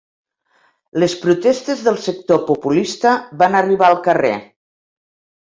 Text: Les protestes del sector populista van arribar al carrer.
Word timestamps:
Les 1.03 1.13
protestes 1.25 1.83
del 1.89 1.99
sector 2.05 2.41
populista 2.49 3.13
van 3.43 3.59
arribar 3.61 3.93
al 3.93 4.01
carrer. 4.11 4.35